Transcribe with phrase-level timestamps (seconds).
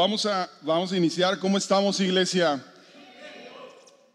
[0.00, 1.38] Vamos a, vamos a iniciar.
[1.38, 2.58] ¿Cómo estamos, iglesia?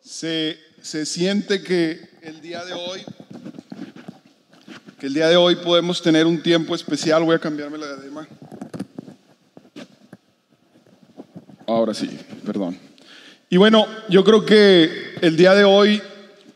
[0.04, 3.04] Se, se siente que el día de hoy,
[5.00, 7.22] que el día de hoy podemos tener un tiempo especial.
[7.22, 8.28] Voy a cambiarme la diadema.
[11.68, 12.10] Ahora sí,
[12.44, 12.80] perdón.
[13.52, 16.02] Y bueno, yo creo que el día de hoy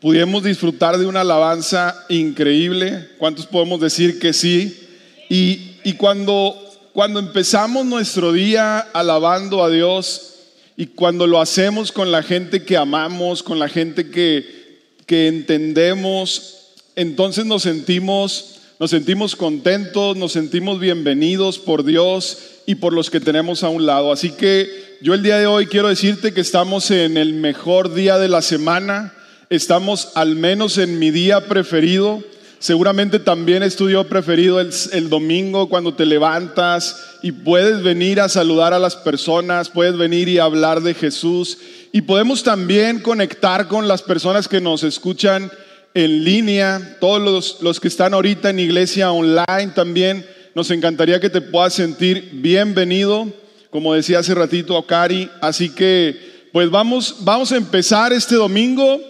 [0.00, 3.10] pudimos disfrutar de una alabanza increíble.
[3.16, 4.88] ¿Cuántos podemos decir que sí?
[5.28, 10.34] Y, y cuando, cuando empezamos nuestro día alabando a Dios
[10.76, 16.72] y cuando lo hacemos con la gente que amamos, con la gente que, que entendemos,
[16.96, 23.20] entonces nos sentimos, nos sentimos contentos, nos sentimos bienvenidos por Dios y por los que
[23.20, 24.12] tenemos a un lado.
[24.12, 28.18] Así que yo el día de hoy quiero decirte que estamos en el mejor día
[28.18, 29.14] de la semana,
[29.48, 32.22] estamos al menos en mi día preferido.
[32.60, 38.20] Seguramente también es tu día preferido el, el, domingo cuando te levantas y puedes venir
[38.20, 41.56] a saludar a las personas, puedes venir y hablar de Jesús
[41.90, 45.50] y podemos también conectar con las personas que nos escuchan
[45.94, 50.26] en línea, todos los, los que están ahorita en iglesia online también.
[50.54, 53.26] Nos encantaría que te puedas sentir bienvenido,
[53.70, 55.30] como decía hace ratito Ocari.
[55.40, 59.00] Así que, pues vamos, vamos a empezar este domingo.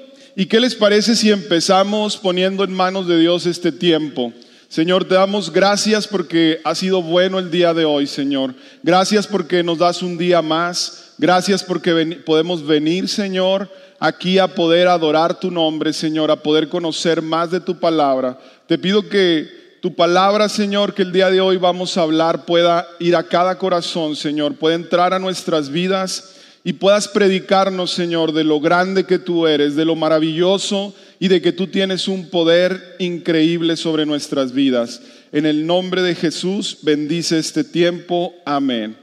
[0.41, 4.33] ¿Y qué les parece si empezamos poniendo en manos de Dios este tiempo?
[4.71, 8.55] Señor, te damos gracias porque ha sido bueno el día de hoy, Señor.
[8.83, 11.13] Gracias porque nos das un día más.
[11.19, 17.21] Gracias porque podemos venir, Señor, aquí a poder adorar tu nombre, Señor, a poder conocer
[17.21, 18.41] más de tu palabra.
[18.67, 22.89] Te pido que tu palabra, Señor, que el día de hoy vamos a hablar pueda
[22.99, 28.45] ir a cada corazón, Señor, pueda entrar a nuestras vidas y puedas predicarnos, Señor, de
[28.45, 32.97] lo grande que tú eres, de lo maravilloso y de que tú tienes un poder
[32.99, 35.01] increíble sobre nuestras vidas.
[35.33, 38.35] En el nombre de Jesús, bendice este tiempo.
[38.45, 38.97] Amén.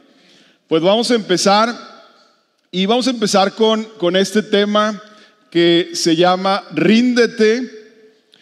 [0.68, 1.74] Pues vamos a empezar
[2.70, 5.02] y vamos a empezar con, con este tema
[5.50, 7.72] que se llama Ríndete.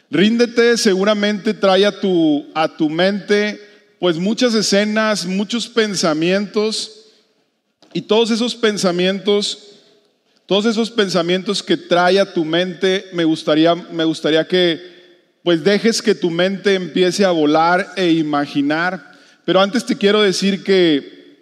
[0.10, 3.62] Ríndete seguramente trae a tu, a tu mente
[4.00, 6.95] pues muchas escenas, muchos pensamientos
[7.96, 9.58] y todos esos pensamientos,
[10.48, 14.82] todos esos pensamientos que trae a tu mente, me gustaría, me gustaría que
[15.44, 19.14] pues dejes que tu mente empiece a volar e imaginar.
[19.46, 21.38] Pero antes te quiero decir que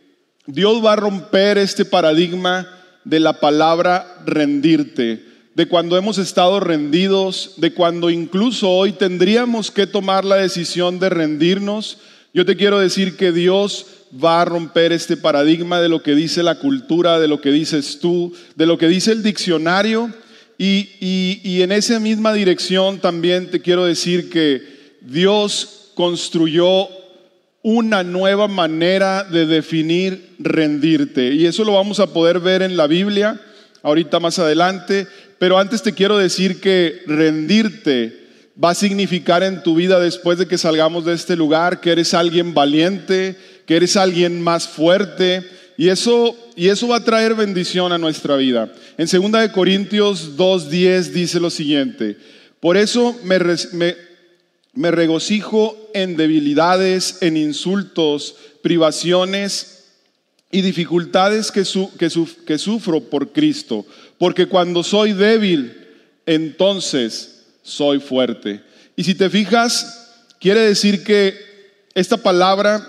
[0.46, 2.70] Dios va a romper este paradigma
[3.04, 5.26] de la palabra rendirte,
[5.56, 11.10] de cuando hemos estado rendidos, de cuando incluso hoy tendríamos que tomar la decisión de
[11.10, 11.98] rendirnos.
[12.32, 16.44] Yo te quiero decir que Dios va a romper este paradigma de lo que dice
[16.44, 20.12] la cultura, de lo que dices tú, de lo que dice el diccionario.
[20.58, 24.62] Y, y, y, en esa misma dirección también te quiero decir que
[25.02, 26.88] Dios construyó
[27.64, 31.34] una nueva manera de definir rendirte.
[31.34, 33.42] Y eso lo vamos a poder ver en la Biblia
[33.82, 35.08] ahorita más adelante.
[35.40, 38.24] Pero antes te quiero decir que rendirte
[38.62, 42.14] va a significar en tu vida después de que salgamos de este lugar que eres
[42.14, 43.36] alguien valiente,
[43.66, 45.44] que eres alguien más fuerte
[45.78, 48.72] y eso, y eso va a traer bendición a nuestra vida.
[48.98, 52.18] En 2 Corintios 2.10 dice lo siguiente,
[52.60, 53.40] por eso me,
[54.74, 59.86] me, regocijo en debilidades, en insultos, privaciones
[60.52, 63.86] y dificultades que, su, que, su, que sufro por Cristo,
[64.18, 65.76] porque cuando soy débil,
[66.26, 68.62] entonces soy fuerte.
[68.96, 71.36] Y si te fijas, quiere decir que
[71.96, 72.88] esta palabra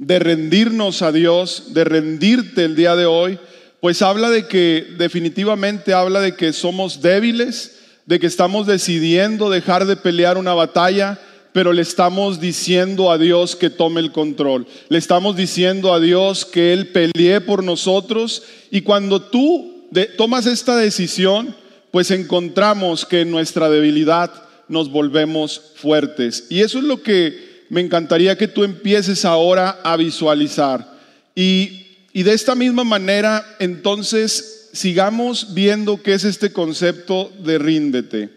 [0.00, 3.38] de rendirnos a Dios, de rendirte el día de hoy,
[3.80, 7.76] pues habla de que definitivamente habla de que somos débiles,
[8.06, 11.20] de que estamos decidiendo dejar de pelear una batalla,
[11.52, 14.66] pero le estamos diciendo a Dios que tome el control.
[14.88, 19.86] Le estamos diciendo a Dios que Él pelee por nosotros y cuando tú
[20.16, 21.54] tomas esta decisión,
[21.90, 24.32] pues encontramos que en nuestra debilidad
[24.66, 26.46] nos volvemos fuertes.
[26.48, 30.98] Y eso es lo que me encantaría que tú empieces ahora a visualizar.
[31.34, 38.28] Y, y de esta misma manera, entonces, sigamos viendo qué es este concepto de ríndete.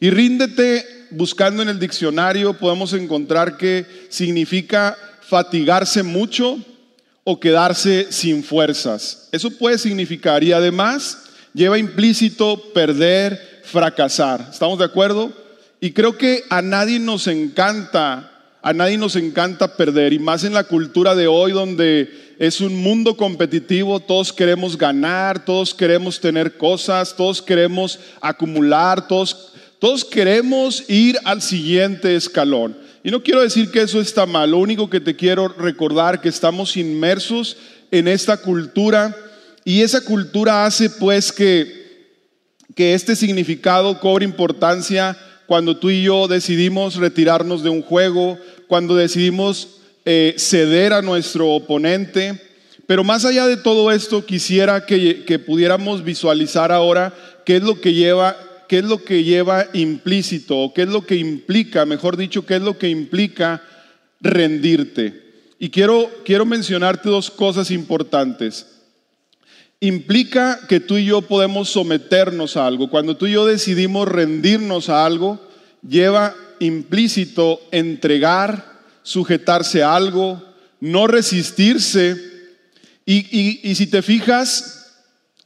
[0.00, 6.58] Y ríndete, buscando en el diccionario, podemos encontrar que significa fatigarse mucho
[7.24, 9.28] o quedarse sin fuerzas.
[9.32, 10.44] Eso puede significar.
[10.44, 11.24] Y además
[11.54, 14.48] lleva implícito perder, fracasar.
[14.52, 15.32] ¿Estamos de acuerdo?
[15.80, 18.35] Y creo que a nadie nos encanta
[18.66, 22.74] a nadie nos encanta perder y más en la cultura de hoy donde es un
[22.74, 30.82] mundo competitivo, todos queremos ganar, todos queremos tener cosas, todos queremos acumular, todos, todos queremos
[30.90, 32.76] ir al siguiente escalón.
[33.04, 36.28] Y no quiero decir que eso está mal, lo único que te quiero recordar que
[36.28, 37.56] estamos inmersos
[37.92, 39.14] en esta cultura
[39.64, 42.16] y esa cultura hace pues que,
[42.74, 45.16] que este significado cobre importancia
[45.46, 51.50] cuando tú y yo decidimos retirarnos de un juego, cuando decidimos eh, ceder a nuestro
[51.50, 52.40] oponente.
[52.86, 57.14] Pero más allá de todo esto, quisiera que, pudiéramos visualizar ahora
[57.44, 58.36] qué es lo que lleva
[58.68, 62.56] qué es lo que lleva implícito, o qué es lo que implica, mejor dicho, qué
[62.56, 63.62] es lo que implica
[64.20, 65.22] rendirte.
[65.60, 68.75] Y quiero mencionarte dos cosas importantes.
[69.80, 72.88] Implica que tú y yo podemos someternos a algo.
[72.88, 75.38] Cuando tú y yo decidimos rendirnos a algo,
[75.86, 80.42] lleva implícito entregar, sujetarse a algo,
[80.80, 82.16] no resistirse.
[83.04, 84.76] Y, y, y si te fijas,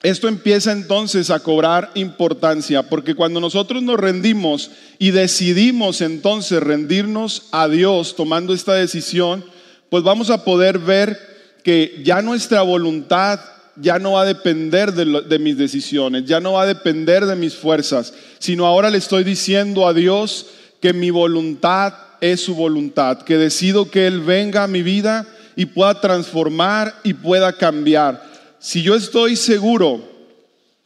[0.02, 7.48] esto empieza entonces a cobrar importancia, porque cuando nosotros nos rendimos y decidimos entonces rendirnos
[7.50, 9.44] a Dios tomando esta decisión,
[9.90, 11.18] pues vamos a poder ver
[11.64, 13.40] que ya nuestra voluntad
[13.76, 17.54] ya no va a depender de, mis decisiones, ya no va a depender de mis
[17.54, 20.46] fuerzas, sino ahora le estoy diciendo a Dios
[20.80, 25.26] que mi voluntad es su voluntad, que decido que Él venga a mi vida
[25.56, 28.22] y pueda transformar y pueda cambiar.
[28.58, 30.02] Si yo estoy seguro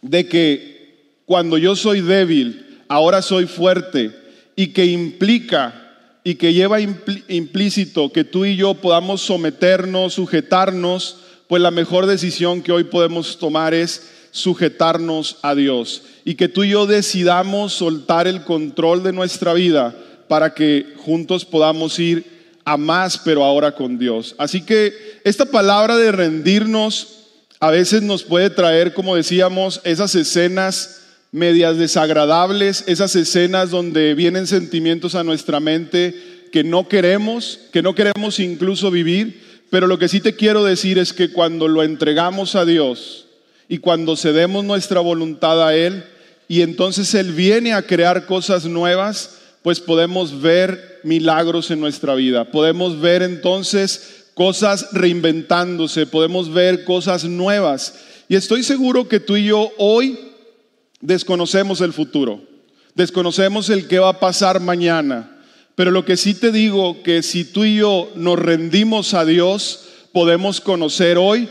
[0.00, 4.12] de que cuando yo soy débil, ahora soy fuerte
[4.56, 5.80] y que implica
[6.22, 11.18] y que lleva implícito que tú y yo podamos someternos, sujetarnos,
[11.54, 16.64] pues la mejor decisión que hoy podemos tomar es sujetarnos a Dios y que tú
[16.64, 19.94] y yo decidamos soltar el control de nuestra vida
[20.26, 22.24] para que juntos podamos ir
[22.64, 24.34] a más, pero ahora con Dios.
[24.36, 27.18] Así que esta palabra de rendirnos
[27.60, 34.48] a veces nos puede traer, como decíamos, esas escenas medias desagradables, esas escenas donde vienen
[34.48, 40.08] sentimientos a nuestra mente que no queremos, que no queremos incluso vivir, pero lo que
[40.08, 43.26] sí te quiero decir es que cuando lo entregamos a Dios
[43.68, 46.04] y cuando cedemos nuestra voluntad a Él
[46.48, 52.50] y entonces Él viene a crear cosas nuevas, pues podemos ver milagros en nuestra vida,
[52.50, 57.94] podemos ver entonces cosas reinventándose, podemos ver cosas nuevas.
[58.28, 60.18] Y estoy seguro que tú y yo hoy
[61.00, 62.42] desconocemos el futuro,
[62.94, 65.33] desconocemos el que va a pasar mañana.
[65.74, 69.80] Pero lo que sí te digo, que si tú y yo nos rendimos a Dios,
[70.12, 71.48] podemos conocer hoy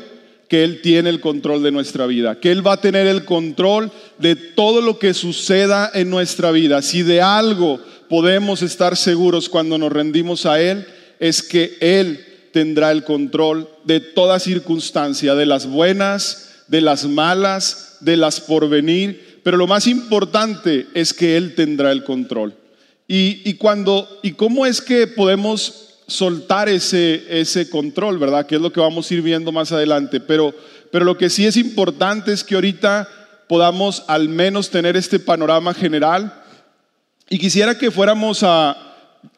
[0.47, 3.91] que Él tiene el control de nuestra vida, que Él va a tener el control
[4.19, 6.81] de todo lo que suceda en nuestra vida.
[6.81, 10.85] Si de algo podemos estar seguros cuando nos rendimos a Él,
[11.19, 17.97] es que Él tendrá el control de toda circunstancia, de las buenas, de las malas,
[17.99, 22.53] de las por venir, pero lo más importante es que Él tendrá el control.
[23.15, 28.47] Y, cuando, ¿y cómo es que podemos soltar ese, ese control, verdad?
[28.47, 30.19] Que es lo que vamos a ir viendo más adelante.
[30.19, 30.51] Pero,
[30.91, 33.07] pero lo que sí es importante es que ahorita
[33.47, 36.41] podamos al menos tener este panorama general.
[37.29, 38.71] Y quisiera que fuéramos a,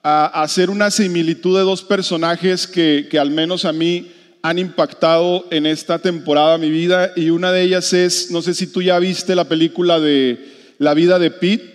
[0.02, 4.10] a hacer una similitud de dos personajes que, que al menos a mí
[4.42, 8.68] han impactado en esta temporada mi vida y una de ellas es, no sé si
[8.68, 11.75] tú ya viste la película de La vida de Pete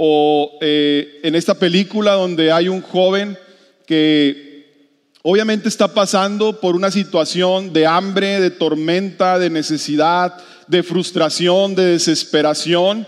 [0.00, 3.36] o eh, en esta película donde hay un joven
[3.84, 4.64] que
[5.22, 10.36] obviamente está pasando por una situación de hambre, de tormenta, de necesidad,
[10.68, 13.06] de frustración, de desesperación.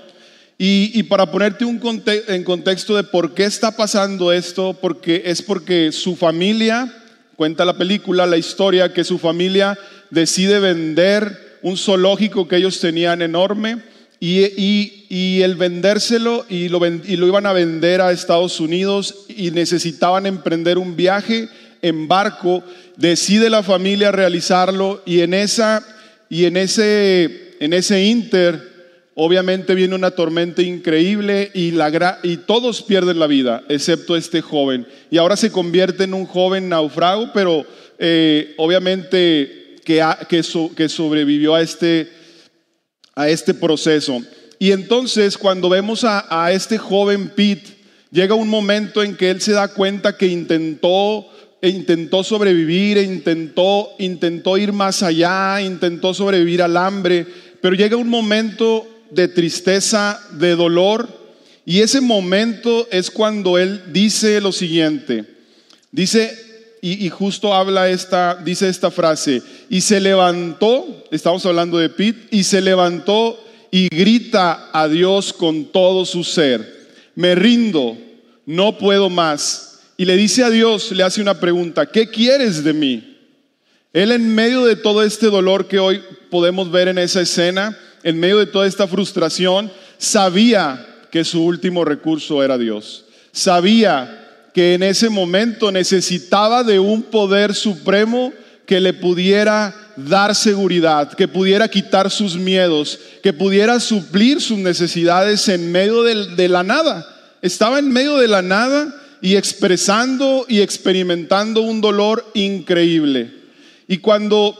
[0.62, 5.90] Y, para ponerte un en contexto de por qué está pasando esto, porque es porque
[5.90, 6.92] su familia,
[7.36, 9.78] cuenta la película, la historia, que su familia
[10.10, 13.78] decide vender un zoológico que ellos tenían enorme
[14.20, 16.84] y, el vendérselo y lo,
[17.26, 21.48] iban a vender a Estados Unidos y necesitaban emprender un viaje
[21.82, 22.62] en barco,
[22.96, 25.82] decide la familia realizarlo y en esa
[26.28, 28.70] y en ese inter
[29.22, 31.72] Obviamente viene una tormenta increíble y,
[32.46, 34.86] todos pierden la vida, excepto este joven.
[35.10, 37.66] Y ahora se convierte en un joven naufrago, pero
[37.98, 42.08] eh, obviamente que, sobrevivió a este,
[43.20, 44.22] a este proceso.
[44.58, 47.76] Y entonces cuando vemos a, este joven Pete,
[48.10, 51.26] llega un momento en que él se da cuenta que intentó
[51.62, 57.26] e intentó sobrevivir, e intentó, intentó ir más allá, intentó sobrevivir al hambre,
[57.60, 61.08] pero llega un momento de tristeza, de dolor.
[61.66, 65.24] Y ese momento es cuando él dice lo siguiente.
[65.92, 66.49] Dice,
[66.82, 72.44] y, justo habla esta, dice esta frase, y se levantó, estamos hablando de Pete, y
[72.44, 73.38] se levantó
[73.70, 77.96] y grita a Dios con todo su ser, me rindo,
[78.46, 79.80] no puedo más.
[79.96, 83.18] Y le dice a Dios, le hace una pregunta, ¿qué quieres de mí?
[83.92, 88.18] Él en medio de todo este dolor que hoy podemos ver en esa escena, en
[88.18, 93.04] medio de toda esta frustración, sabía que su último recurso era Dios.
[93.32, 94.19] Sabía
[94.60, 98.30] que en ese momento necesitaba de un poder supremo
[98.66, 105.48] que le pudiera dar seguridad, que pudiera quitar sus miedos, que pudiera suplir sus necesidades
[105.48, 107.08] en medio de, la nada.
[107.40, 113.32] Estaba en medio de la nada y expresando y experimentando un dolor increíble.
[113.88, 114.54] Y cuando,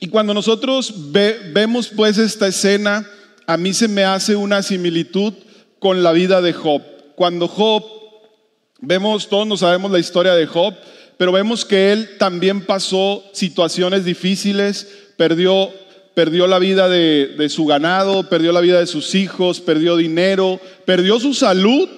[0.00, 1.12] y cuando nosotros
[1.52, 3.06] vemos pues esta escena,
[3.46, 5.34] a mí se me hace una similitud
[5.78, 6.80] con la vida de Job.
[7.14, 7.97] Cuando Job,
[8.78, 10.74] vemos, todos nos sabemos la historia de Job,
[11.16, 15.70] pero vemos que él también pasó situaciones difíciles, perdió,
[16.14, 20.60] perdió la vida de, de su ganado, perdió la vida de sus hijos, perdió dinero,
[20.84, 21.88] perdió su salud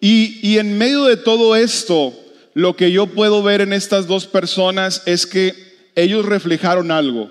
[0.00, 2.12] y, y en medio de todo esto,
[2.52, 5.54] lo que yo puedo ver en estas dos personas es que
[5.94, 7.30] ellos reflejaron algo,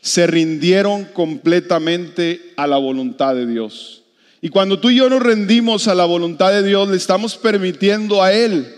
[0.00, 4.02] se rindieron completamente a la voluntad de Dios.
[4.42, 8.22] Y cuando tú y yo nos rendimos a la voluntad de Dios, le estamos permitiendo
[8.22, 8.74] a Él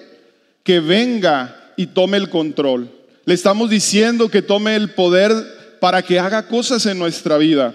[0.64, 2.90] que venga y tome el control.
[3.25, 5.33] Le estamos diciendo que tome el poder
[5.81, 7.75] para que haga cosas en nuestra vida.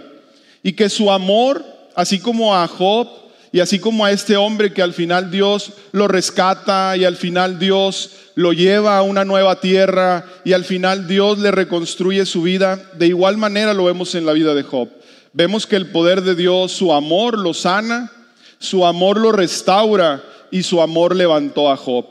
[0.64, 1.64] Y que su amor,
[1.96, 3.08] así como a Job
[3.54, 7.58] y así como a este hombre que al final Dios lo rescata y al final
[7.60, 12.92] Dios lo lleva a una nueva tierra y al final Dios le reconstruye su vida,
[12.98, 14.90] de igual manera lo vemos en la vida de Job.
[15.38, 18.12] Vemos que el poder de Dios, su amor lo sana,
[18.58, 22.08] su amor lo restaura y su amor levantó a Job.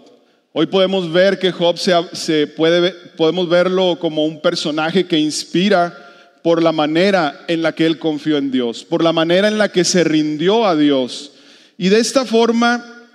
[0.52, 5.92] Hoy podemos ver que Job se, puede, podemos verlo como un personaje que inspira
[6.44, 9.72] por la manera en la que él confió en Dios, por la manera en la
[9.72, 11.32] que se rindió a Dios.
[11.76, 13.08] Y de esta forma,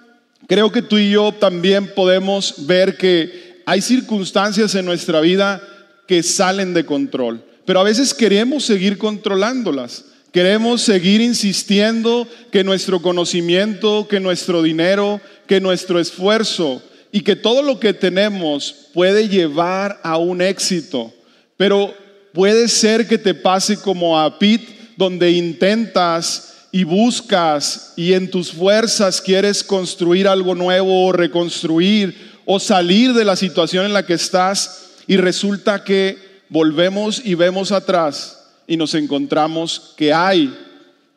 [0.46, 5.62] creo que tú y yo también podemos ver que hay circunstancias en nuestra vida
[6.06, 10.06] que salen de control, pero a veces queremos seguir controlándolas.
[10.32, 17.62] Queremos seguir insistiendo que nuestro conocimiento, que nuestro dinero, que nuestro esfuerzo y que todo
[17.62, 21.14] lo que tenemos puede llevar a un éxito,
[21.58, 21.94] pero
[22.34, 28.52] puede ser que te pase como a Pete, donde intentas y buscas y en tus
[28.52, 34.14] fuerzas quieres construir algo nuevo o reconstruir o salir de la situación en la que
[34.14, 40.54] estás y resulta que volvemos y vemos atrás y nos encontramos que hay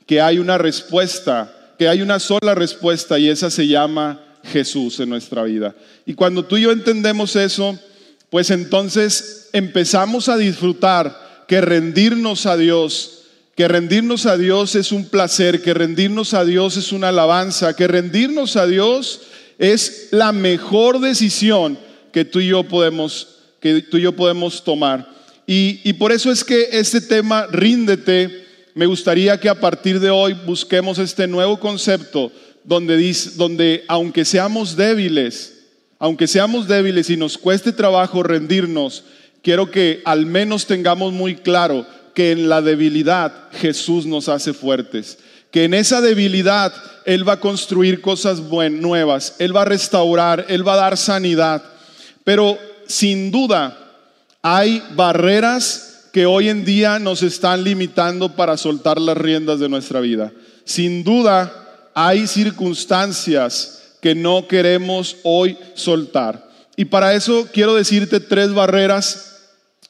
[0.06, 5.08] que hay una respuesta, que hay una sola respuesta y esa se llama Jesús en
[5.08, 5.74] nuestra vida.
[6.06, 7.78] Y cuando tú y yo entendemos eso,
[8.30, 13.22] pues entonces empezamos a disfrutar que rendirnos a Dios,
[13.56, 17.88] que rendirnos a Dios es un placer, que rendirnos a Dios es una alabanza, que
[17.88, 19.22] rendirnos a Dios
[19.58, 21.78] es la mejor decisión
[22.12, 25.14] que tú y yo podemos, que tú y yo podemos tomar.
[25.46, 30.32] Y, por eso es que este tema, ríndete, me gustaría que a partir de hoy
[30.32, 32.32] busquemos este nuevo concepto
[32.64, 35.64] donde donde aunque seamos débiles,
[35.98, 39.04] aunque seamos débiles y nos cueste trabajo rendirnos,
[39.42, 45.18] quiero que al menos tengamos muy claro que en la debilidad Jesús nos hace fuertes,
[45.50, 46.72] que en esa debilidad
[47.04, 51.62] Él va a construir cosas nuevas, Él va a restaurar, Él va a dar sanidad.
[52.24, 53.83] Pero sin duda
[54.46, 60.00] hay barreras que hoy en día nos están limitando para soltar las riendas de nuestra
[60.00, 60.32] vida.
[60.64, 66.46] Sin duda hay circunstancias que no queremos hoy soltar.
[66.76, 69.38] Y para eso quiero decirte tres barreras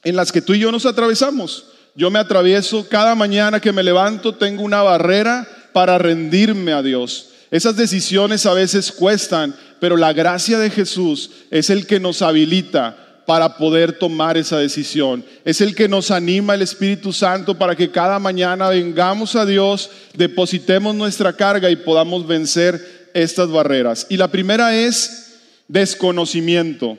[0.04, 1.64] en las que tú y yo nos atravesamos.
[1.96, 7.30] Yo me atravieso cada mañana que me levanto, tengo una barrera para rendirme a Dios.
[7.50, 13.03] Esas decisiones a veces cuestan, pero la gracia de Jesús es el que nos habilita
[13.26, 15.24] para poder tomar esa decisión.
[15.44, 19.90] Es el que nos anima el Espíritu Santo para que cada mañana vengamos a Dios,
[20.14, 24.06] depositemos nuestra carga y podamos vencer estas barreras.
[24.10, 26.98] Y la primera es desconocimiento.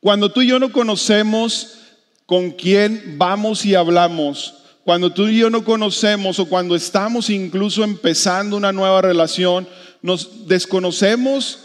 [0.00, 1.78] Cuando tú y yo no conocemos
[2.24, 4.54] con quién vamos y hablamos,
[4.84, 9.68] cuando tú y yo no conocemos o cuando estamos incluso empezando una nueva relación,
[10.00, 11.58] nos desconocemos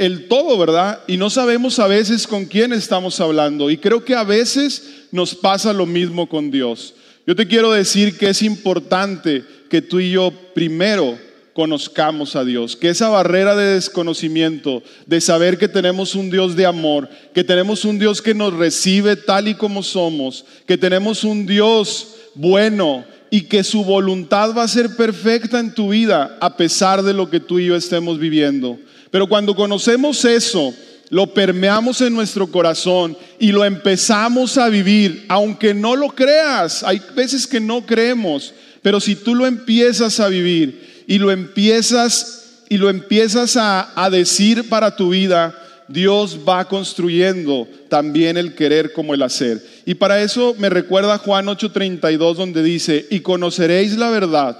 [0.00, 1.00] el todo, ¿verdad?
[1.06, 3.68] Y no sabemos a veces con quién estamos hablando.
[3.68, 6.94] Y creo que a veces nos pasa lo mismo con Dios.
[7.26, 11.18] Yo te quiero decir que es importante que tú y yo primero
[11.52, 16.64] conozcamos a Dios, que esa barrera de desconocimiento, de saber que tenemos un Dios de
[16.64, 21.44] amor, que tenemos un Dios que nos recibe tal y como somos, que tenemos un
[21.44, 27.02] Dios bueno y que su voluntad va a ser perfecta en tu vida a pesar
[27.02, 28.78] de lo que tú y yo estemos viviendo.
[29.10, 30.74] Pero cuando conocemos eso,
[31.10, 37.02] lo permeamos en nuestro corazón y lo empezamos a vivir, aunque no lo creas, hay
[37.14, 42.78] veces que no creemos, pero si tú lo empiezas a vivir y lo empiezas y
[42.78, 45.56] lo empiezas a, a decir para tu vida,
[45.88, 49.60] Dios va construyendo también el querer como el hacer.
[49.84, 54.56] Y para eso me recuerda Juan 8:32 donde dice, y conoceréis la verdad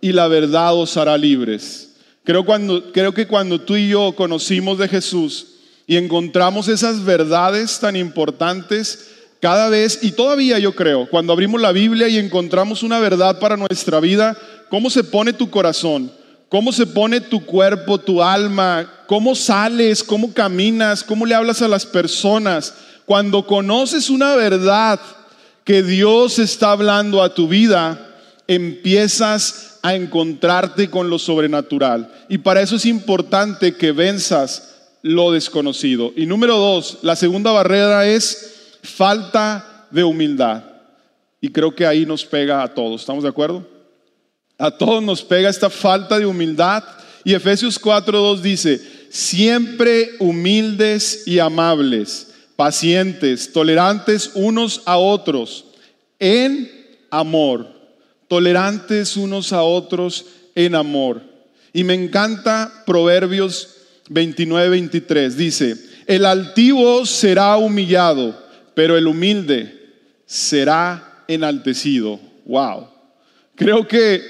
[0.00, 1.91] y la verdad os hará libres.
[2.24, 5.46] Creo, cuando, creo que cuando tú y yo conocimos de Jesús
[5.86, 9.08] y encontramos esas verdades tan importantes,
[9.40, 13.56] cada vez, y todavía yo creo, cuando abrimos la Biblia y encontramos una verdad para
[13.56, 14.36] nuestra vida,
[14.70, 16.12] ¿cómo se pone tu corazón?
[16.52, 21.66] cómo se pone tu cuerpo, tu alma, cómo sales, cómo caminas, cómo le hablas a
[21.66, 22.74] las personas.
[23.06, 25.00] Cuando conoces una verdad
[25.64, 28.06] que Dios está hablando a tu vida,
[28.46, 32.10] empiezas a encontrarte con lo sobrenatural.
[32.28, 34.72] Y para eso es importante que venzas
[35.02, 36.12] lo desconocido.
[36.16, 40.62] Y número dos, la segunda barrera es falta de humildad.
[41.40, 43.00] Y creo que ahí nos pega a todos.
[43.00, 43.66] ¿Estamos de acuerdo?
[44.56, 46.84] A todos nos pega esta falta de humildad.
[47.24, 55.64] Y Efesios 4.2 dice, siempre humildes y amables, pacientes, tolerantes unos a otros,
[56.18, 56.70] en
[57.10, 57.81] amor,
[58.32, 60.24] tolerantes unos a otros
[60.54, 61.20] en amor.
[61.74, 63.76] Y me encanta Proverbios
[64.08, 72.18] 29-23, dice, el altivo será humillado, pero el humilde será enaltecido.
[72.46, 72.88] Wow.
[73.54, 74.22] Creo que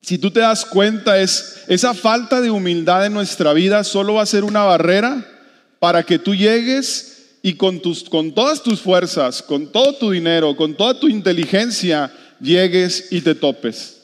[0.00, 4.22] si tú te das cuenta, es esa falta de humildad en nuestra vida solo va
[4.22, 5.26] a ser una barrera
[5.80, 10.54] para que tú llegues y con, tus, con todas tus fuerzas, con todo tu dinero,
[10.54, 14.02] con toda tu inteligencia, llegues y te topes.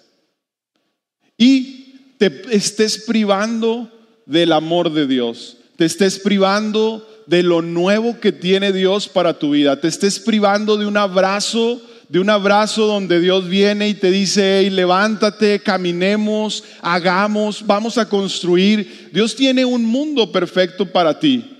[1.36, 3.90] Y te estés privando
[4.26, 9.50] del amor de Dios, te estés privando de lo nuevo que tiene Dios para tu
[9.50, 11.80] vida, te estés privando de un abrazo
[12.12, 18.06] de un abrazo donde Dios viene y te dice, hey, levántate, caminemos, hagamos, vamos a
[18.06, 19.08] construir.
[19.14, 21.56] Dios tiene un mundo perfecto para ti,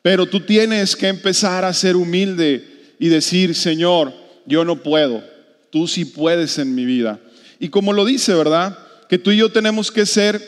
[0.00, 4.14] pero tú tienes que empezar a ser humilde y decir, Señor,
[4.46, 5.22] yo no puedo,
[5.70, 7.20] tú sí puedes en mi vida.
[7.58, 8.78] Y como lo dice, ¿verdad?
[9.08, 10.40] Que tú y yo tenemos que ser,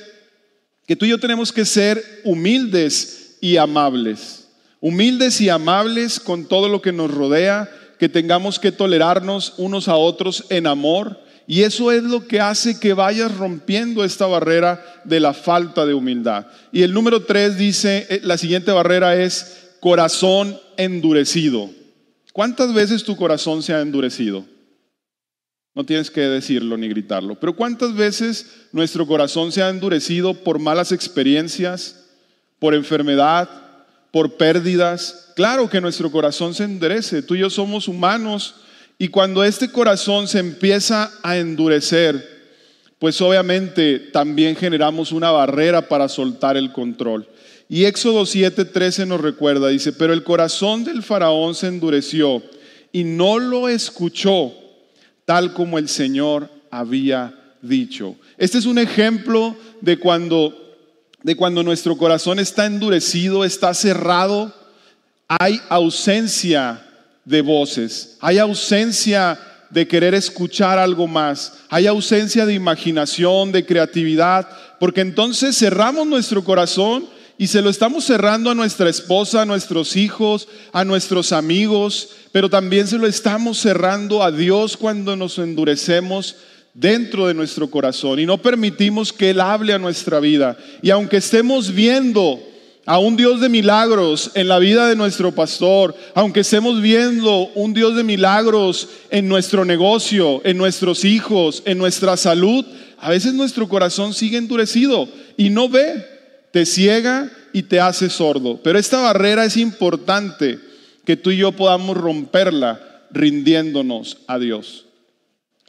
[0.87, 4.49] que tú y yo tenemos que ser humildes y amables.
[4.81, 7.71] Humildes y amables con todo lo que nos rodea
[8.03, 11.21] que tengamos que tolerarnos unos a otros en amor.
[11.47, 15.95] Y eso es lo que hace que vayas rompiendo esta barrera de la falta de
[15.95, 16.47] humildad.
[16.73, 21.71] Y el número tres dice, eh, la siguiente barrera es corazón endurecido.
[22.33, 24.45] ¿Cuántas veces tu corazón se ha endurecido?
[25.75, 30.59] No tienes que decirlo ni gritarlo, pero ¿cuántas veces nuestro corazón se ha endurecido por
[30.59, 32.05] malas experiencias,
[32.59, 33.49] por enfermedad,
[34.13, 35.31] por pérdidas.
[35.35, 38.55] Claro que nuestro corazón se endurece, tú y yo somos humanos
[38.99, 42.31] y cuando este corazón se empieza a endurecer,
[43.01, 47.27] pues obviamente también generamos una barrera para soltar el control.
[47.69, 52.43] Y Éxodo 7:13 nos recuerda, dice, pero el corazón del faraón se endureció
[52.93, 54.53] y no lo escuchó
[55.25, 58.17] tal como el Señor había dicho.
[58.39, 60.63] Este es un ejemplo de cuando
[61.23, 64.53] de cuando nuestro corazón está endurecido, está cerrado,
[65.29, 66.85] hay ausencia
[67.25, 69.39] de voces, hay ausencia
[69.71, 76.45] de querer escuchar algo más, hay ausencia de imaginación, de creatividad, porque entonces cerramos nuestro
[76.45, 77.07] corazón
[77.43, 82.49] y se lo estamos cerrando a nuestra esposa, a nuestros hijos, a nuestros amigos, pero
[82.49, 86.37] también se lo estamos cerrando a Dios cuando nos endurecemos
[86.73, 90.57] dentro de nuestro corazón y no permitimos que Él hable a nuestra vida.
[90.83, 92.39] Y aunque estemos viendo
[92.87, 97.75] a un Dios de milagros en la vida de nuestro pastor, aunque estemos viendo un
[97.75, 102.65] Dios de milagros en nuestro negocio, en nuestros hijos, en nuestra salud,
[102.99, 106.12] a veces nuestro corazón sigue endurecido y no ve,
[106.53, 108.61] te ciega y te hace sordo.
[108.63, 110.61] Pero esta barrera es importante
[111.05, 114.87] que tú y yo podamos romperla rindiéndonos a Dios.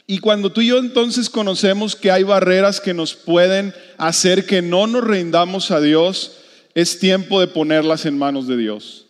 [0.06, 4.60] Y cuando tú y yo entonces conocemos que hay barreras que nos pueden hacer que
[4.60, 6.32] no nos rindamos a Dios,
[6.74, 9.06] es tiempo de ponerlas en manos de Dios.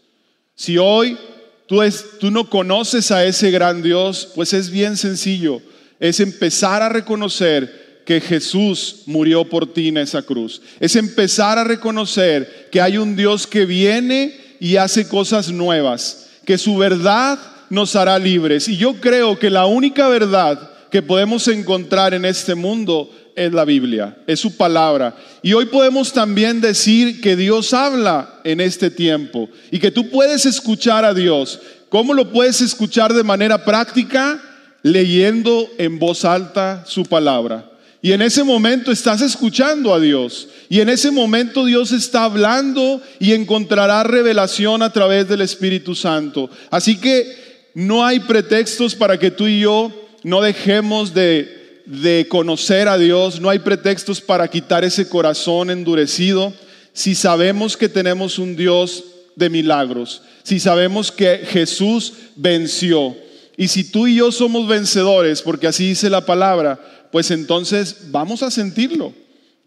[0.54, 1.18] Si hoy
[1.66, 1.80] tú,
[2.20, 5.60] tú no conoces a ese gran Dios, pues es bien sencillo,
[5.98, 10.61] es empezar a reconocer que Jesús murió por ti en esa cruz.
[10.81, 16.59] Es empezar a reconocer que hay un Dios que viene y hace cosas nuevas, que
[16.59, 17.38] su verdad
[17.71, 18.69] nos hará libres.
[18.69, 23.64] Y yo creo que la única verdad que podemos encontrar en este mundo es la
[23.64, 25.17] Biblia, es su palabra.
[25.43, 30.47] Y hoy podemos también decir que Dios habla en este tiempo y que tú puedes
[30.47, 31.61] escuchar a Dios.
[31.88, 34.40] ¿Cómo lo puedes escuchar de manera práctica?
[34.83, 37.71] Leyendo en voz alta su palabra.
[38.05, 40.49] Y en ese momento estás escuchando a Dios.
[40.69, 46.51] Y en ese momento Dios está hablando y encontrará revelación a través del Espíritu Santo.
[46.71, 49.90] Así que no hay pretextos para que tú y yo
[50.23, 53.40] no dejemos de, de conocer a Dios.
[53.40, 56.53] No hay pretextos para quitar ese corazón endurecido.
[56.93, 59.03] Si sabemos que tenemos un Dios
[59.35, 60.21] de milagros.
[60.43, 63.17] Si sabemos que Jesús venció.
[63.57, 68.42] Y si tú y yo somos vencedores, porque así dice la palabra, pues entonces vamos
[68.42, 69.14] a sentirlo,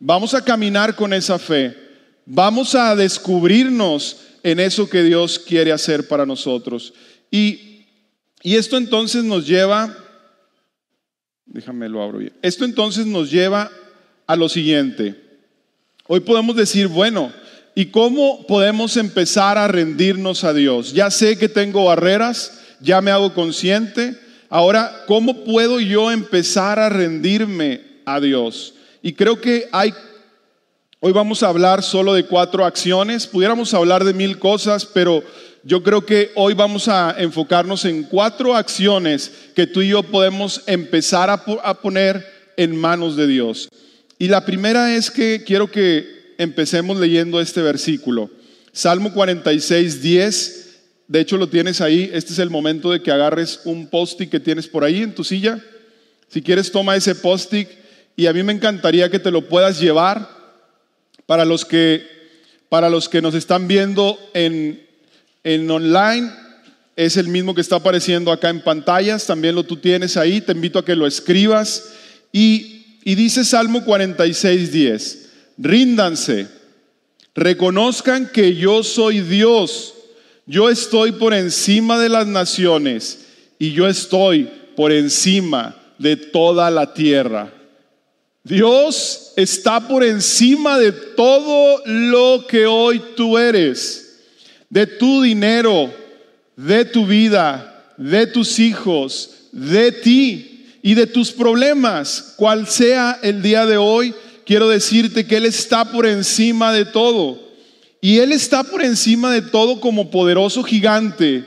[0.01, 1.73] vamos a caminar con esa fe,
[2.25, 6.93] vamos a descubrirnos en eso que Dios quiere hacer para nosotros.
[7.31, 7.85] Y,
[8.43, 9.97] esto entonces nos lleva,
[11.45, 13.71] déjame lo abro bien, esto entonces nos lleva
[14.25, 15.15] a lo siguiente.
[16.07, 17.31] Hoy podemos decir, bueno,
[17.75, 20.91] ¿y cómo podemos empezar a rendirnos a Dios?
[20.91, 26.87] Ya sé que tengo barreras, ya me hago consciente, Ahora, ¿cómo puedo yo empezar a
[26.87, 28.73] rendirme a Dios?
[29.01, 29.93] Y creo que hay,
[31.01, 35.21] hoy vamos a hablar solo de cuatro acciones, pudiéramos hablar de mil cosas, pero
[35.63, 40.63] yo creo que hoy vamos a enfocarnos en cuatro acciones que tú y yo podemos
[40.65, 41.43] empezar a,
[41.81, 43.67] poner en manos de Dios.
[44.17, 48.29] Y la primera es que quiero que empecemos leyendo este versículo.
[48.71, 50.66] Salmo 46, 10
[51.07, 52.09] de hecho, lo tienes ahí.
[52.13, 55.23] Este es el momento de que agarres un post-it que tienes por ahí en tu
[55.23, 55.63] silla.
[56.27, 57.69] Si quieres, toma ese post-it
[58.17, 60.29] y a mí me encantaría que te lo puedas llevar
[61.25, 62.05] para los que,
[62.67, 64.85] para los que nos están viendo en,
[65.45, 66.29] en online.
[66.97, 69.25] Es el mismo que está apareciendo acá en pantallas.
[69.25, 70.41] También lo tú tienes ahí.
[70.41, 71.93] Te invito a que lo escribas.
[72.33, 75.29] Y, y dice Salmo 46, 10.
[75.57, 76.49] Ríndanse.
[77.33, 79.93] Reconozcan que yo soy Dios
[80.47, 83.25] yo estoy por encima de las naciones
[83.59, 87.53] y yo estoy por encima de toda la tierra.
[88.43, 94.21] Dios está por encima de todo lo que hoy tú eres,
[94.69, 95.93] de tu dinero,
[96.55, 103.41] de tu vida, de tus hijos, de ti y de tus problemas, cual sea el
[103.41, 104.13] día de hoy,
[104.45, 107.46] quiero decirte que Él está por encima de todo.
[108.01, 111.43] Y Él está por encima de todo como poderoso gigante,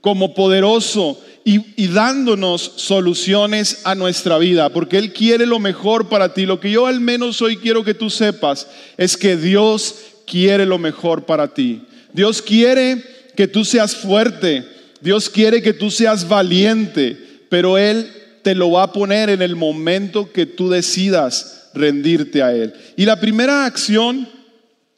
[0.00, 6.46] como poderoso y, dándonos soluciones a nuestra vida, porque Él quiere lo mejor para ti.
[6.46, 9.94] Lo que yo al menos hoy quiero que tú sepas es que Dios
[10.26, 11.82] quiere lo mejor para ti.
[12.12, 13.02] Dios quiere
[13.36, 14.66] que tú seas fuerte,
[15.00, 18.10] Dios quiere que tú seas valiente, pero Él
[18.42, 22.72] te lo va a poner en el momento que tú decidas rendirte a Él.
[22.96, 24.28] Y la primera acción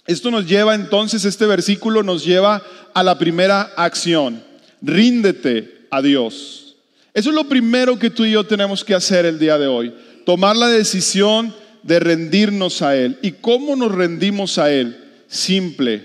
[0.07, 2.63] esto nos lleva entonces, este versículo nos lleva
[2.95, 4.43] a la primera acción.
[4.83, 6.77] Ríndete a Dios.
[7.13, 9.95] Eso es lo primero que tú y yo tenemos que hacer el día de hoy.
[10.25, 13.19] Tomar la decisión de rendirnos a Él.
[13.23, 15.05] ¿Y cómo nos rendimos a Él?
[15.29, 16.03] Simple,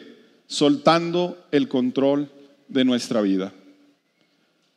[0.48, 2.30] soltando el control
[2.68, 3.52] de nuestra vida.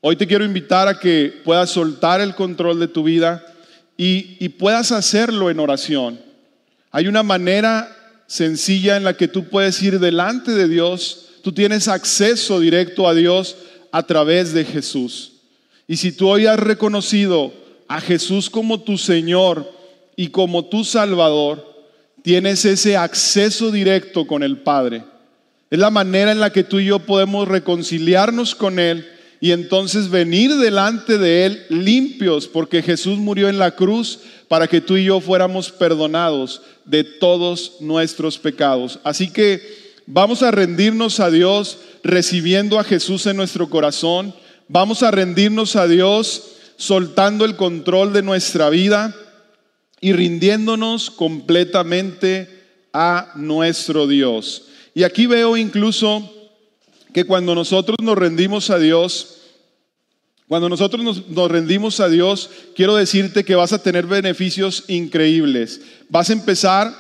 [0.01, 3.43] Hoy te quiero invitar a que puedas soltar el control de tu vida
[3.97, 6.21] y, puedas hacerlo en oración.
[6.91, 11.89] Hay una manera sencilla en la que tú puedes ir delante de Dios, tú tienes
[11.89, 13.57] acceso directo a Dios
[13.93, 15.33] a través de Jesús.
[15.87, 17.53] Y si tú hoy has reconocido
[17.89, 19.71] a Jesús como tu Señor
[20.17, 21.75] y como tu Salvador,
[22.23, 25.05] tienes ese acceso directo con el Padre.
[25.71, 29.07] Es la manera en la que tú y yo podemos reconciliarnos con Él
[29.41, 34.81] y entonces venir delante de Él limpios, porque Jesús murió en la cruz para que
[34.81, 38.99] tú y yo fuéramos perdonados de todos nuestros pecados.
[39.05, 39.61] Así que
[40.07, 44.35] vamos a rendirnos a Dios recibiendo a Jesús en nuestro corazón.
[44.69, 49.15] Vamos a rendirnos a Dios soltando el control de nuestra vida
[50.01, 52.49] y rindiéndonos completamente
[52.93, 54.65] a nuestro Dios.
[54.95, 56.31] Y aquí veo incluso
[57.13, 59.39] que cuando nosotros nos rendimos a Dios,
[60.55, 65.81] cuando nosotros nos, rendimos a Dios, quiero decirte que vas a tener beneficios increíbles.
[66.09, 66.95] Vas a empezar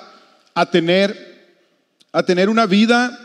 [0.54, 1.62] a tener,
[2.10, 3.16] a tener una vida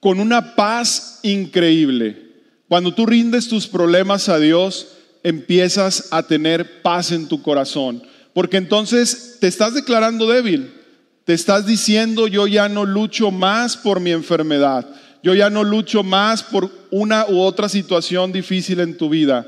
[0.00, 2.32] con una paz increíble.
[2.66, 8.02] Cuando tú rindes tus problemas a Dios, empiezas a tener paz en tu corazón.
[8.34, 10.74] Porque entonces te estás declarando débil.
[11.24, 14.88] Te estás diciendo, yo ya no lucho más por mi enfermedad
[15.22, 19.46] yo ya no lucho más por una u otra situación difícil en tu vida,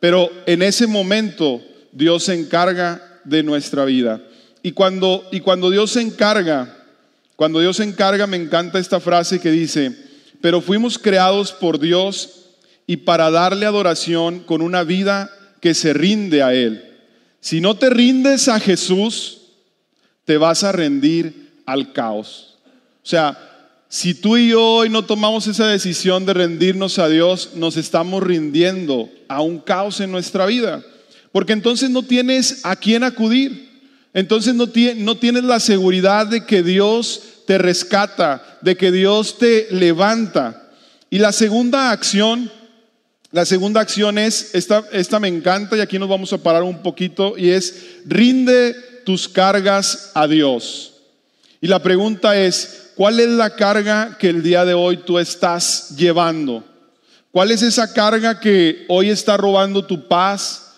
[0.00, 4.20] pero en ese momento Dios se encarga de nuestra vida.
[4.62, 6.76] Y cuando, y cuando Dios se encarga,
[7.36, 9.96] cuando Dios se encarga, me encanta esta frase que dice,
[10.40, 12.46] pero fuimos creados por Dios
[12.86, 15.30] y para darle adoración con una vida
[15.60, 16.84] que se rinde a Él.
[17.40, 19.38] Si no te rindes a Jesús,
[20.24, 22.58] te vas a rendir al caos.
[23.02, 23.51] O sea,
[23.94, 28.22] si tú y yo hoy no tomamos esa decisión de rendirnos a Dios, nos estamos
[28.22, 30.82] rindiendo a un caos en nuestra vida.
[31.30, 33.68] Porque entonces no tienes a quién acudir.
[34.14, 40.70] Entonces no, tienes la seguridad de que Dios te rescata, de que Dios te levanta.
[41.10, 42.50] Y la segunda acción,
[43.30, 46.82] la segunda acción es, esta, esta me encanta y aquí nos vamos a parar un
[46.82, 48.74] poquito, y es, rinde
[49.04, 50.94] tus cargas a Dios.
[51.60, 55.90] Y la pregunta es, ¿cuál es la carga que el día de hoy tú estás
[55.96, 56.64] llevando?
[57.30, 60.72] ¿Cuál es esa carga que hoy está robando tu paz?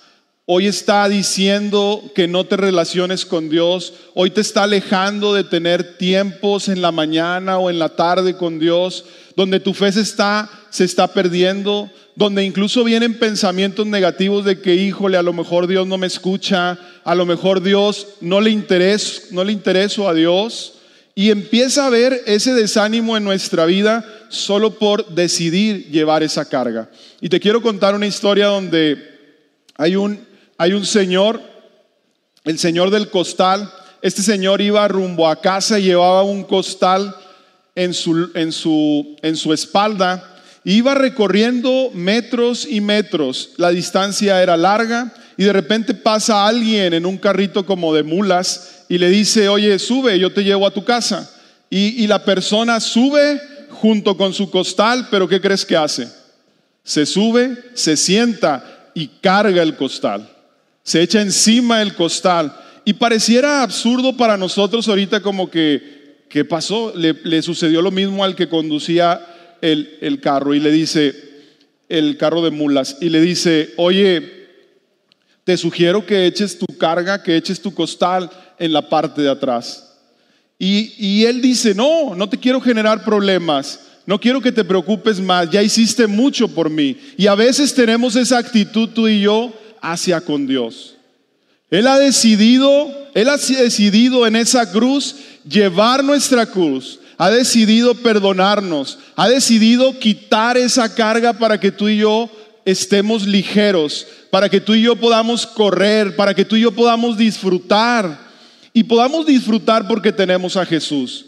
[0.46, 3.94] Hoy está diciendo que no te relaciones con Dios.
[4.14, 8.59] Hoy te está alejando de tener tiempos en la mañana o en la tarde con
[8.59, 14.61] Dios, donde tu fe se está, se está perdiendo, donde incluso vienen pensamientos negativos de
[14.61, 18.50] que, híjole, a lo mejor Dios no me escucha, a lo mejor Dios no le
[18.50, 20.73] interesa, no le intereso a Dios.
[21.14, 26.90] Y empieza a haber ese desánimo en nuestra vida solo por decidir llevar esa carga.
[27.20, 28.98] Y te quiero contar una historia donde
[29.77, 31.40] hay un hay un señor,
[32.44, 33.70] el señor del costal.
[34.03, 37.14] Este señor iba rumbo a casa y llevaba un costal
[37.74, 40.42] en su, en su, en su espalda.
[40.62, 43.50] Iba recorriendo metros y metros.
[43.57, 48.73] La distancia era larga y de repente pasa alguien en un carrito como de mulas
[48.88, 51.30] y le dice, oye, sube, yo te llevo a tu casa.
[51.70, 56.08] Y, la persona sube junto con su costal, pero ¿qué crees que hace?
[56.84, 60.30] Se sube, se sienta y carga el costal
[60.84, 62.54] se echa encima el costal.
[62.84, 66.92] Y pareciera absurdo para nosotros ahorita como que, ¿qué pasó?
[66.94, 69.26] Le, sucedió lo mismo al que conducía
[69.62, 71.14] el, el, carro y le dice,
[71.88, 74.44] el carro de mulas, y le dice, oye,
[75.44, 79.90] te sugiero que eches tu carga, que eches tu costal en la parte de atrás.
[80.58, 83.80] Y, él dice, no, no te quiero generar problemas.
[84.06, 86.96] No quiero que te preocupes más, ya hiciste mucho por mí.
[87.16, 90.96] Y a veces tenemos esa actitud tú y yo hacia con Dios.
[91.70, 95.16] Él ha decidido, Él ha decidido en esa cruz
[95.48, 101.98] llevar nuestra cruz, ha decidido perdonarnos, ha decidido quitar esa carga para que tú y
[101.98, 102.30] yo
[102.64, 107.16] estemos ligeros, para que tú y yo podamos correr, para que tú y yo podamos
[107.16, 108.23] disfrutar.
[108.76, 111.26] Y podamos disfrutar porque tenemos a Jesús.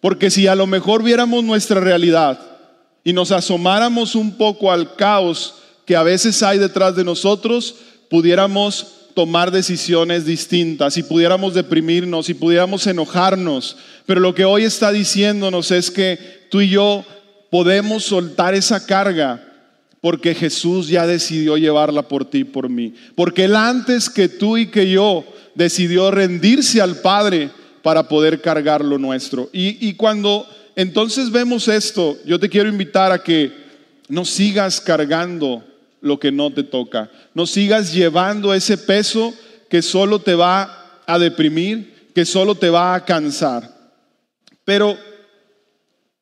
[0.00, 2.38] Porque si a lo mejor viéramos nuestra realidad
[3.02, 7.74] y nos asomáramos un poco al caos que a veces hay detrás de nosotros,
[8.08, 13.76] pudiéramos tomar decisiones distintas y pudiéramos deprimirnos y pudiéramos enojarnos.
[14.06, 17.04] Pero lo que hoy está diciéndonos es que tú y yo
[17.50, 19.42] podemos soltar esa carga
[20.00, 22.94] porque Jesús ya decidió llevarla por ti y por mí.
[23.14, 27.50] Porque Él antes que tú y que yo decidió rendirse al Padre
[27.82, 29.50] para poder cargar lo nuestro.
[29.52, 33.52] Y, y cuando entonces vemos esto, yo te quiero invitar a que
[34.08, 35.64] no sigas cargando
[36.00, 37.10] lo que no te toca.
[37.32, 39.34] No sigas llevando ese peso
[39.70, 43.70] que solo te va a deprimir, que solo te va a cansar.
[44.64, 44.96] Pero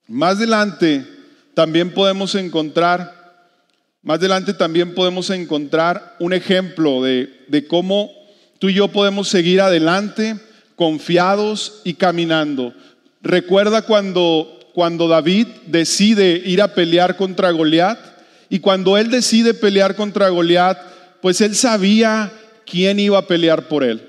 [0.07, 1.07] más adelante
[1.55, 3.49] también podemos encontrar,
[4.03, 8.11] más adelante también podemos encontrar un ejemplo de, de cómo
[8.63, 10.37] tú y yo podemos seguir adelante
[10.77, 12.73] confiados y caminando.
[13.21, 17.99] Recuerda cuando, cuando David decide ir a pelear contra Goliat
[18.49, 20.79] y cuando él decide pelear contra Goliat,
[21.21, 22.33] pues él sabía
[22.65, 24.09] quién iba a pelear por él.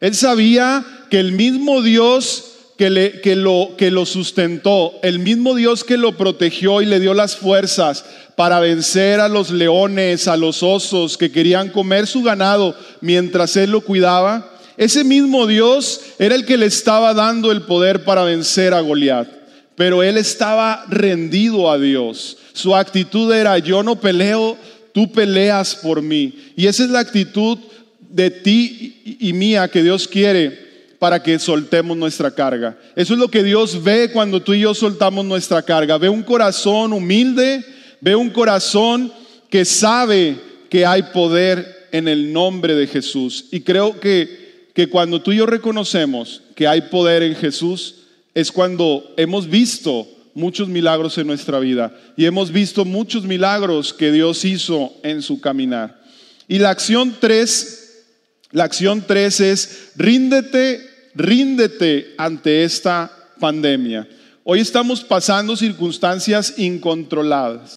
[0.00, 5.96] Él sabía que el mismo Dios que, lo, que lo sustentó, el mismo Dios que
[5.96, 8.04] lo protegió y le dio las fuerzas
[8.36, 13.70] para vencer a los leones, a los osos que querían comer su ganado mientras él
[13.70, 18.74] lo cuidaba, ese mismo Dios era el que le estaba dando el poder para vencer
[18.74, 19.28] a Goliat.
[19.76, 22.38] Pero él estaba rendido a Dios.
[22.52, 24.56] Su actitud era, yo no peleo,
[24.92, 26.34] tú peleas por mí.
[26.56, 27.58] Y esa es la actitud
[28.00, 30.63] de ti y mía que Dios quiere
[31.04, 32.78] para que soltemos nuestra carga.
[32.96, 35.98] Eso es lo que Dios ve cuando tú y yo soltamos nuestra carga.
[35.98, 37.62] Ve un corazón humilde,
[38.00, 39.12] ve un corazón
[39.50, 40.40] que sabe
[40.70, 43.48] que hay poder en el nombre de Jesús.
[43.50, 47.96] Y creo que, que cuando tú y yo reconocemos que hay poder en Jesús,
[48.32, 54.10] es cuando hemos visto muchos milagros en nuestra vida y hemos visto muchos milagros que
[54.10, 56.00] Dios hizo en su caminar.
[56.48, 58.06] Y la acción 3,
[58.52, 64.08] la acción 3 es ríndete ríndete ante esta pandemia.
[64.42, 67.76] Hoy estamos pasando circunstancias incontroladas.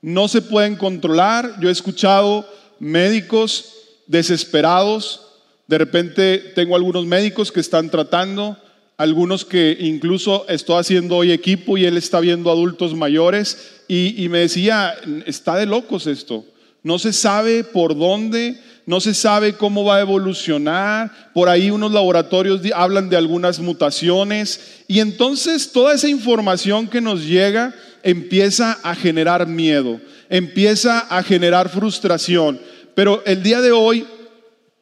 [0.00, 1.58] No se pueden controlar.
[1.60, 3.72] Yo he escuchado médicos
[4.06, 5.22] desesperados.
[5.66, 8.56] De repente tengo algunos médicos que están tratando,
[8.96, 14.40] algunos que incluso estoy haciendo hoy equipo y él está viendo adultos mayores y, me
[14.40, 14.94] decía,
[15.26, 16.44] está de locos esto.
[16.82, 21.30] No se sabe por dónde, no se sabe cómo va a evolucionar.
[21.32, 24.82] Por ahí unos laboratorios hablan de algunas mutaciones.
[24.88, 31.70] Y entonces toda esa información que nos llega empieza a generar miedo, empieza a generar
[31.70, 32.60] frustración.
[32.94, 34.06] Pero el día de hoy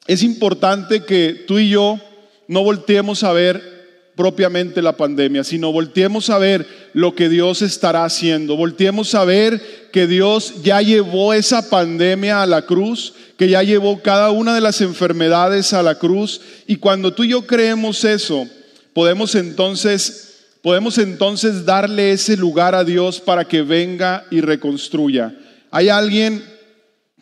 [0.06, 2.00] es importante que tú y yo
[2.48, 3.72] no volteemos a ver
[4.16, 8.57] propiamente la pandemia, sino volteemos a ver lo que Dios estará haciendo.
[8.57, 14.02] Volteemos a ver que Dios ya llevó esa pandemia a la cruz, que ya llevó
[14.02, 16.40] cada una de las enfermedades a la cruz.
[16.66, 18.46] Y cuando tú y yo creemos eso,
[18.92, 20.28] podemos entonces
[20.62, 25.35] podemos entonces darle ese lugar a Dios para que venga y reconstruya.
[25.72, 26.42] Hay alguien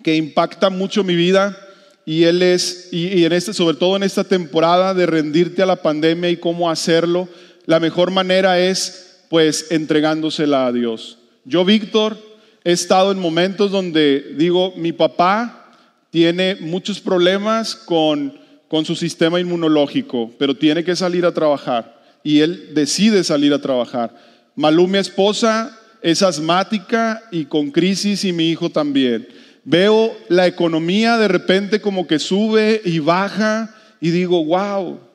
[0.05, 1.57] que impacta mucho mi vida
[2.05, 5.77] y él es, y, en este, sobre todo en esta temporada de rendirte a la
[5.77, 7.29] pandemia y cómo hacerlo,
[7.67, 11.17] la mejor manera es pues entregándosela a Dios.
[11.45, 12.19] Yo, Víctor,
[12.65, 15.73] he estado en momentos donde digo, mi papá
[16.11, 18.37] tiene muchos problemas con,
[18.69, 23.63] con su sistema inmunológico, pero tiene que salir a trabajar y él decide salir a
[23.63, 24.15] trabajar.
[24.57, 29.29] Malú, mi esposa, es asmática y con crisis y mi hijo también
[29.65, 35.10] veo la economía de repente como que sube y baja y digo, wow.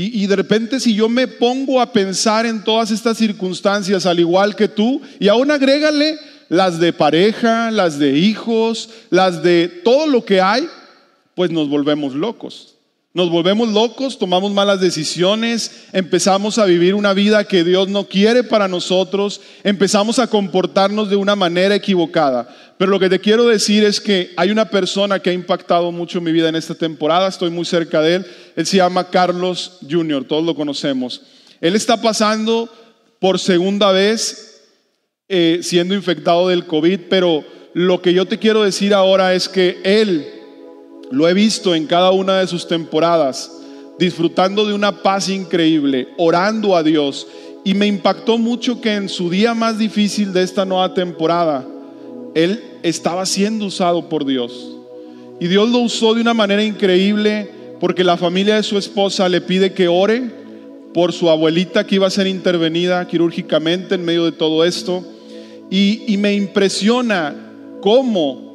[0.00, 4.54] Y, de repente si yo me pongo a pensar en todas estas circunstancias al igual
[4.54, 6.16] que tú, y aún agrégale
[6.48, 10.68] las de pareja, las de hijos, las de todo lo que hay,
[11.34, 12.76] pues nos volvemos locos.
[13.18, 18.44] Nos volvemos locos, tomamos malas decisiones, empezamos a vivir una vida que Dios no quiere
[18.44, 22.48] para nosotros, empezamos a comportarnos de una manera equivocada.
[22.78, 26.20] Pero lo que te quiero decir es que hay una persona que ha impactado mucho
[26.20, 30.22] mi vida en esta temporada, estoy muy cerca de él, él se llama Carlos Jr.,
[30.22, 31.22] todos lo conocemos.
[31.60, 32.72] Él está pasando
[33.18, 34.62] por segunda vez
[35.28, 39.80] eh, siendo infectado del COVID, pero lo que yo te quiero decir ahora es que
[39.82, 40.37] él
[41.10, 43.52] lo he visto en cada una de sus temporadas,
[43.98, 47.26] disfrutando de una paz increíble, orando a Dios.
[47.64, 51.66] Y me impactó mucho que en su día más difícil de esta nueva temporada,
[52.34, 54.76] él estaba siendo usado por Dios.
[55.40, 59.40] Y Dios lo usó de una manera increíble porque la familia de su esposa le
[59.40, 60.38] pide que ore
[60.92, 65.04] por su abuelita que iba a ser intervenida quirúrgicamente en medio de todo esto.
[65.70, 67.36] Y, me impresiona
[67.80, 68.47] cómo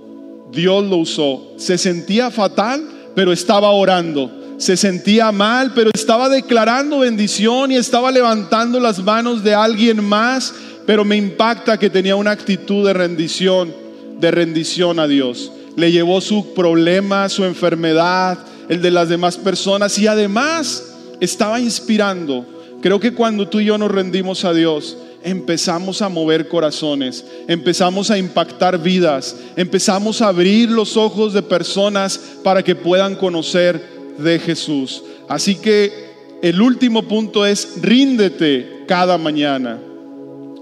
[0.53, 1.53] Dios lo usó.
[1.57, 2.83] Se sentía fatal,
[3.15, 4.31] pero estaba orando.
[4.57, 10.53] Se sentía mal, pero estaba declarando bendición y estaba levantando las manos de alguien más,
[10.85, 13.73] pero me impacta que tenía una actitud de rendición,
[14.19, 15.51] de rendición a Dios.
[15.75, 18.37] Le llevó su problema, su enfermedad,
[18.69, 22.45] el de las demás personas y además estaba inspirando.
[22.81, 28.11] Creo que cuando tú y yo nos rendimos a Dios, empezamos a mover corazones, empezamos
[28.11, 33.81] a impactar vidas, empezamos a abrir los ojos de personas para que puedan conocer
[34.17, 35.03] de Jesús.
[35.27, 39.79] Así que el último punto es ríndete cada mañana.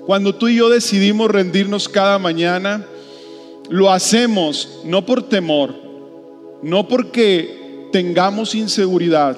[0.06, 2.86] Cuando tú y yo decidimos rendirnos cada mañana,
[3.70, 5.74] lo hacemos no por temor,
[6.62, 9.38] no porque tengamos inseguridad,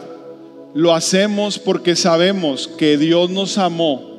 [0.73, 4.12] lo hacemos porque sabemos que Dios nos amó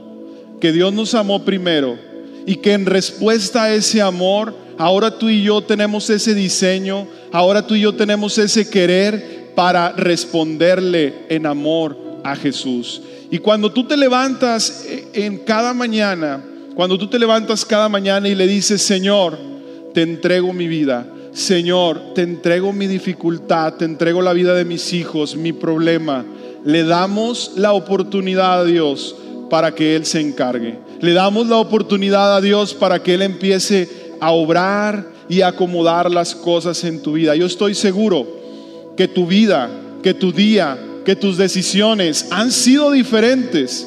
[0.65, 1.99] que Dios nos amó primero
[2.47, 7.67] y que en respuesta a ese amor, ahora tú y yo tenemos ese diseño, ahora
[7.67, 13.03] tú y yo tenemos ese querer para responderle en amor a Jesús.
[13.31, 16.43] Y cuando tú te levantas en cada mañana,
[16.75, 19.37] cuando tú te levantas cada mañana y le dices, Señor,
[19.93, 24.95] te entrego mi vida, Señor, te entrego mi dificultad, te entrego la vida de mis
[24.95, 26.25] hijos, mi problema,
[26.65, 29.17] le damos la oportunidad a Dios
[29.51, 30.79] para que Él se encargue.
[31.01, 33.89] Le damos la oportunidad a Dios para que Él empiece
[34.21, 37.35] a obrar y acomodar las cosas en tu vida.
[37.35, 38.27] Yo estoy seguro
[38.97, 39.71] que tu vida,
[40.03, 43.87] que tu día, que tus decisiones han sido diferentes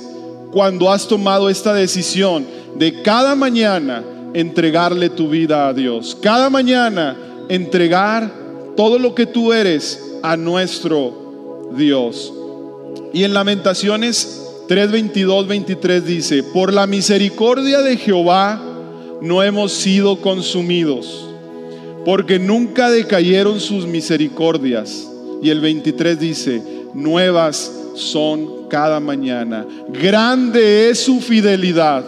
[0.51, 2.45] cuando has tomado esta decisión
[2.75, 4.03] de cada mañana
[4.33, 6.17] entregarle tu vida a Dios.
[6.21, 7.17] Cada mañana
[7.49, 8.31] entregar
[8.75, 12.33] todo lo que tú eres a nuestro Dios.
[13.13, 18.61] Y en Lamentaciones 3, 22, 23 dice, por la misericordia de Jehová
[19.21, 21.29] no hemos sido consumidos,
[22.03, 25.07] porque nunca decayeron sus misericordias.
[25.41, 26.61] Y el 23 dice,
[26.93, 29.65] nuevas son cada mañana.
[29.89, 32.03] Grande es su fidelidad,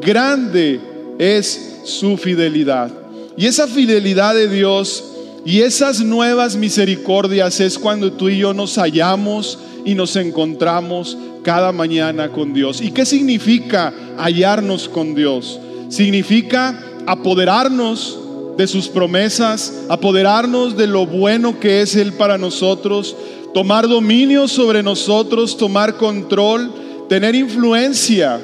[0.00, 0.80] grande
[1.18, 2.90] es su fidelidad.
[3.36, 5.04] Y esa fidelidad de Dios
[5.44, 11.72] y esas nuevas misericordias es cuando tú y yo nos hallamos y nos encontramos cada
[11.72, 12.80] mañana con Dios.
[12.80, 15.58] ¿Y qué significa hallarnos con Dios?
[15.88, 18.18] Significa apoderarnos
[18.56, 23.16] de sus promesas, apoderarnos de lo bueno que es Él para nosotros,
[23.54, 26.70] tomar dominio sobre nosotros, tomar control,
[27.08, 28.40] tener influencia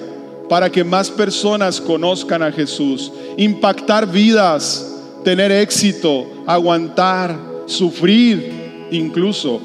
[0.48, 4.94] para que más personas conozcan a Jesús, impactar vidas,
[5.24, 9.60] tener éxito, aguantar, sufrir incluso.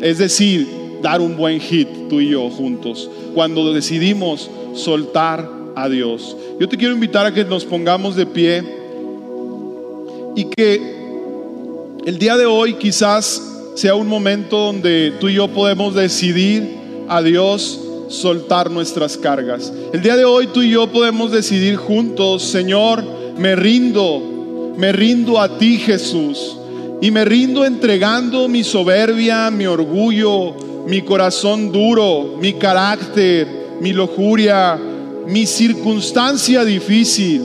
[0.00, 6.36] Es decir, dar un buen hit tú y yo juntos, cuando decidimos soltar a Dios.
[6.58, 8.64] Yo te quiero invitar a que nos pongamos de pie
[10.34, 10.96] y que
[12.04, 13.42] el día de hoy quizás
[13.74, 16.76] sea un momento donde tú y yo podemos decidir
[17.08, 19.72] a Dios soltar nuestras cargas.
[19.92, 23.04] El día de hoy tú y yo podemos decidir juntos, Señor,
[23.36, 24.34] me rindo
[24.76, 26.56] me rindo a ti Jesús
[27.00, 30.54] y me rindo entregando mi soberbia, mi orgullo,
[30.86, 34.78] mi corazón duro, mi carácter, mi lujuria,
[35.26, 37.42] mi circunstancia difícil,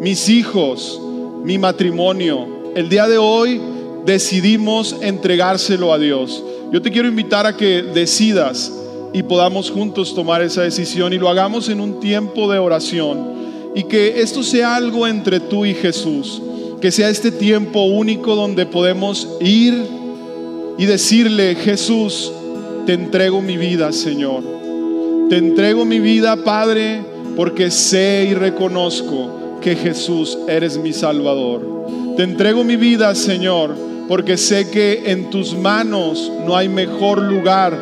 [0.00, 1.00] mis hijos,
[1.44, 2.72] mi matrimonio.
[2.74, 3.60] El día de hoy
[4.04, 6.42] decidimos entregárselo a Dios.
[6.72, 8.72] Yo te quiero invitar a que decidas
[9.12, 13.30] y podamos juntos tomar esa decisión y lo hagamos en un tiempo de oración
[13.74, 16.42] y que esto sea algo entre tú y Jesús
[16.80, 19.86] que sea este tiempo único donde podemos ir
[20.78, 22.32] y decirle, Jesús,
[22.86, 24.42] te entrego mi vida, Señor.
[25.28, 27.02] Te entrego mi vida, Padre,
[27.36, 31.62] porque sé y reconozco que Jesús eres mi Salvador.
[32.16, 33.76] Te entrego mi vida, Señor,
[34.08, 37.78] porque sé que en tus manos no hay mejor lugar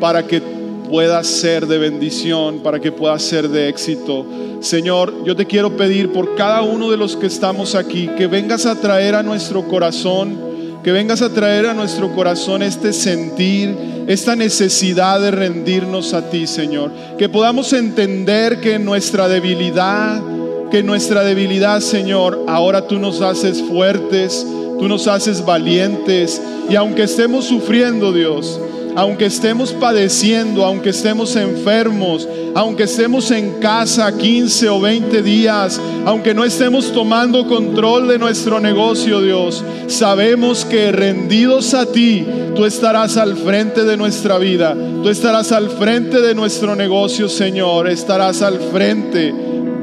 [0.00, 0.40] para que
[0.88, 4.26] pueda ser de bendición, para que pueda ser de éxito.
[4.60, 8.66] Señor, yo te quiero pedir por cada uno de los que estamos aquí, que vengas
[8.66, 10.48] a traer a nuestro corazón,
[10.82, 13.76] que vengas a traer a nuestro corazón este sentir,
[14.06, 16.90] esta necesidad de rendirnos a ti, Señor.
[17.18, 20.22] Que podamos entender que nuestra debilidad,
[20.70, 24.46] que nuestra debilidad, Señor, ahora tú nos haces fuertes,
[24.78, 26.40] tú nos haces valientes.
[26.70, 28.60] Y aunque estemos sufriendo, Dios,
[28.98, 36.34] aunque estemos padeciendo, aunque estemos enfermos, aunque estemos en casa 15 o 20 días, aunque
[36.34, 42.26] no estemos tomando control de nuestro negocio, Dios, sabemos que rendidos a ti,
[42.56, 47.88] tú estarás al frente de nuestra vida, tú estarás al frente de nuestro negocio, Señor,
[47.88, 49.32] estarás al frente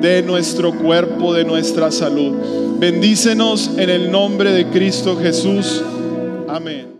[0.01, 2.33] de nuestro cuerpo, de nuestra salud.
[2.79, 5.81] Bendícenos en el nombre de Cristo Jesús.
[6.49, 6.94] Amén.